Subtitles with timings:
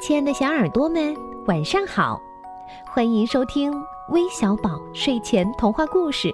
[0.00, 2.20] 亲爱的小耳朵们，晚上好！
[2.86, 3.72] 欢迎收听
[4.10, 6.32] 微小宝睡前童话故事，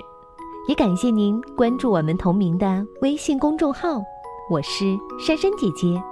[0.68, 4.00] 也感谢您关注我们同名的微信公众号。
[4.50, 6.02] 我是珊珊姐姐。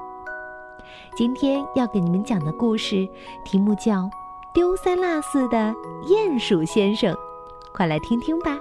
[1.16, 3.06] 今天要给你们讲的故事
[3.44, 4.02] 题目叫
[4.54, 5.74] 《丢三落四的
[6.04, 7.12] 鼹鼠先生》，
[7.72, 8.58] 快来听听吧。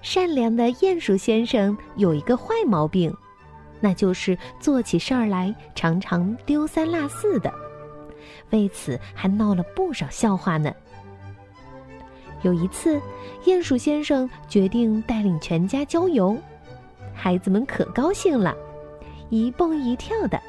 [0.00, 3.14] 善良的鼹鼠先生有一个坏毛病，
[3.82, 7.52] 那就是做起事儿来常常丢三落四的，
[8.50, 10.72] 为此还闹了不少笑话呢。
[12.42, 13.00] 有一次，
[13.44, 16.36] 鼹鼠先生决定带领全家郊游，
[17.12, 18.56] 孩子们可高兴了，
[19.30, 20.40] 一蹦一跳的。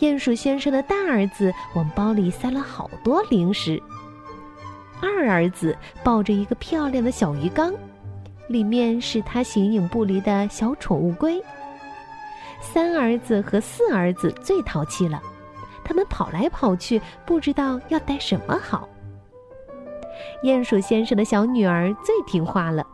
[0.00, 3.80] 鼹鼠先生的大儿子往包里塞了好多零食，
[5.00, 7.72] 二儿子抱着一个漂亮的小鱼缸。
[8.48, 11.42] 里面是他形影不离的小宠物龟。
[12.60, 15.20] 三儿子和四儿子最淘气了，
[15.84, 18.88] 他们跑来跑去，不知道要带什么好。
[20.42, 22.86] 鼹鼠先生的小女儿最听话了，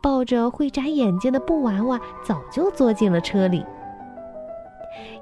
[0.00, 3.64] 抱着会眨眼睛的布娃娃，早就坐进了车里。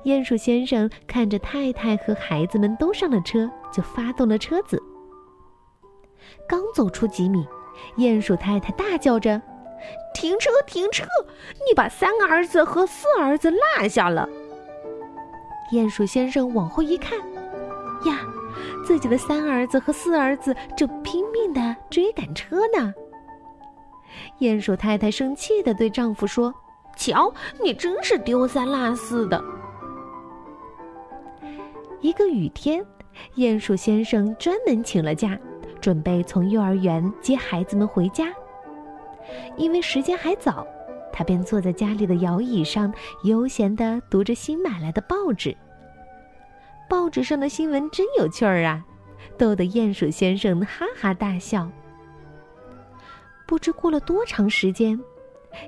[0.04, 4.82] 鼹鼠先生看着太太和孩子们都上了车，就发动了车子。
[6.48, 7.46] 刚走出几米。
[7.98, 9.40] 鼹鼠太太大叫着
[10.14, 10.50] ：“停车！
[10.66, 11.04] 停车！
[11.68, 14.28] 你把三儿子和四儿子落下了。”
[15.72, 17.18] 鼹鼠先生往后一看，
[18.04, 18.20] 呀，
[18.84, 22.92] 自己的三儿子和四儿子正拼命的追赶车呢。
[24.38, 26.54] 鼹鼠太太生气的对丈夫说
[26.96, 29.42] ：“瞧，你真是丢三落四的。”
[32.00, 32.84] 一个雨天，
[33.34, 35.38] 鼹鼠先生专门请了假。
[35.78, 38.32] 准备从幼儿园接孩子们回家，
[39.56, 40.66] 因为时间还早，
[41.12, 42.92] 他便坐在家里的摇椅上，
[43.24, 45.56] 悠闲地读着新买来的报纸。
[46.88, 48.84] 报纸上的新闻真有趣儿啊，
[49.36, 51.68] 逗得鼹鼠先生哈哈大笑。
[53.46, 55.00] 不知过了多长时间，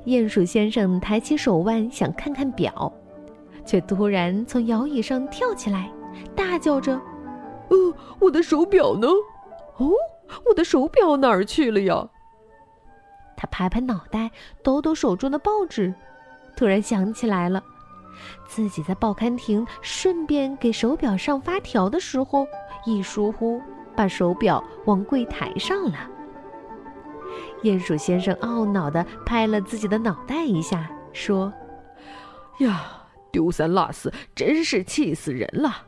[0.05, 2.93] 鼹鼠先生抬起手腕想看看表，
[3.65, 5.91] 却突然从摇椅上跳起来，
[6.37, 6.95] 大叫着
[7.71, 9.09] ：“呃，我的手表呢？”
[9.79, 9.93] 哦，
[10.45, 12.09] 我的手表哪儿去了呀？
[13.41, 14.33] 他拍拍脑袋，
[14.65, 15.95] 抖抖手中的报纸，
[16.57, 17.63] 突然想起来了，
[18.49, 22.49] 自己在报刊亭顺便给手表上发条的时候，
[22.85, 23.63] 一疏忽
[23.95, 26.11] 把手表往柜台上了。
[27.63, 31.53] 鼹鼠先生懊恼地拍了自己的脑袋一下，说
[32.59, 32.85] ：“呀，
[33.31, 35.85] 丢三落四，真是气死人了。”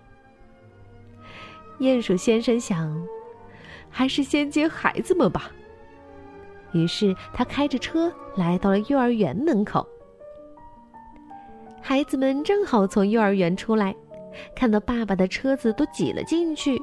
[1.81, 2.97] 鼹鼠先生想。
[3.93, 5.50] 还是先接孩子们吧。
[6.72, 9.86] 于是他开着车来到了幼儿园门口。
[11.82, 13.94] 孩子们正好从幼儿园出来，
[14.54, 16.80] 看到爸爸的车子都挤了进去。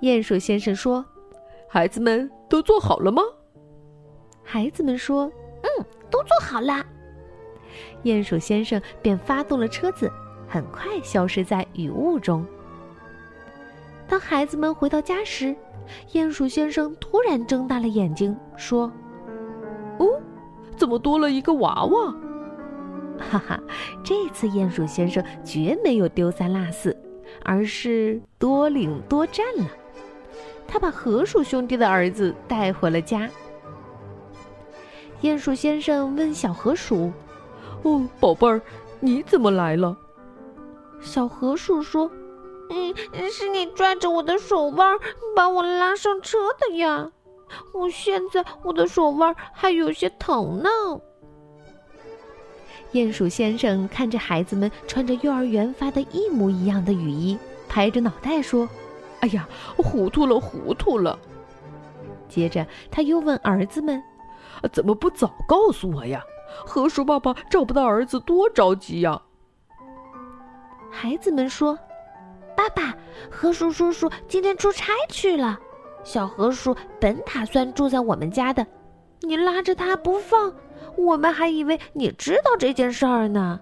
[0.00, 1.04] 鼹鼠先生说
[1.68, 3.22] ：“孩子们都坐好了吗？”
[4.42, 5.30] 孩子们说
[5.62, 6.84] ：“嗯，都坐好了。”
[8.02, 10.10] 鼹鼠先生便发动了车子，
[10.48, 12.44] 很快消失在雨雾中。
[14.08, 15.54] 当孩子们回到家时，
[16.12, 18.92] 鼹鼠先生突然睁大了眼睛，说
[19.98, 20.20] ：“哦，
[20.76, 22.14] 怎么多了一个娃娃？”
[23.18, 23.60] 哈哈，
[24.04, 26.96] 这次鼹鼠先生绝没有丢三落四，
[27.44, 29.66] 而是多领多占了。
[30.66, 33.28] 他把河鼠兄弟的儿子带回了家。
[35.22, 37.12] 鼹鼠先生问小河鼠
[37.84, 38.60] ：“哦，宝贝儿，
[39.00, 39.96] 你怎么来了？”
[41.00, 42.10] 小河鼠说。
[42.72, 44.98] 嗯，是你拽着我的手腕
[45.36, 47.10] 把我拉上车的呀！
[47.74, 50.70] 我现在我的手腕还有些疼呢。
[52.92, 57.38] 鼹鼠先生看着孩子们穿着幼儿园发的一模一样的雨衣，
[57.68, 58.66] 拍着脑袋说
[59.20, 59.46] ：“哎呀，
[59.76, 61.18] 糊涂了，糊涂了。”
[62.28, 64.02] 接着他又问儿子们
[64.72, 66.22] ：“怎么不早告诉我呀？
[66.64, 69.20] 河鼠爸爸找不到儿子，多着急呀！”
[70.90, 71.78] 孩子们说。
[72.62, 72.96] 爸爸，
[73.30, 75.58] 河鼠叔叔今天出差去了。
[76.04, 78.64] 小河鼠本打算住在我们家的，
[79.20, 80.54] 你拉着他不放，
[80.96, 83.58] 我们还以为你知道这件事儿呢。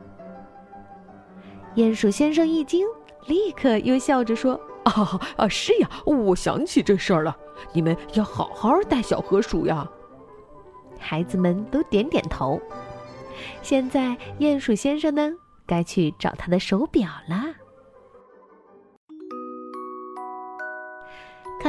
[1.76, 2.86] 鼹鼠先生一惊，
[3.26, 7.36] 立刻又笑着说：“啊啊，是呀，我想起这事儿了。
[7.72, 9.88] 你们要好好带小河鼠呀。”
[10.98, 12.60] 孩子们都点点头。
[13.62, 15.32] 现在鼹鼠先生呢，
[15.66, 17.59] 该去找他的手表了。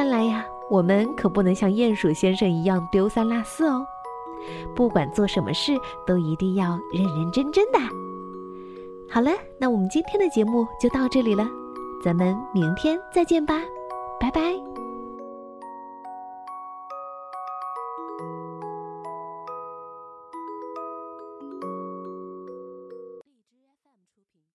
[0.01, 3.85] 看来呀，我们可不能像鼹鼠先生一样丢三落四哦。
[4.75, 5.73] 不管做什么事，
[6.07, 7.77] 都一定要认认真真的，
[9.07, 11.47] 好了，那我们今天的节目就到这里了，
[12.03, 13.61] 咱们明天再见吧，
[14.19, 14.70] 拜拜。